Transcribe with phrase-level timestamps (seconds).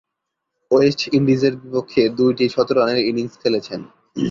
[0.71, 3.79] West ইন্ডিজের বিপক্ষে দুইটি শতরানের ইনিংস খেলেছেন।